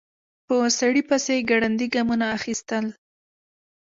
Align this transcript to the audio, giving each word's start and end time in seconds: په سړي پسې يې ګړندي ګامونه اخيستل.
په 0.47 0.55
سړي 0.79 1.01
پسې 1.09 1.33
يې 1.37 1.45
ګړندي 1.49 1.87
ګامونه 1.93 2.25
اخيستل. 2.37 2.85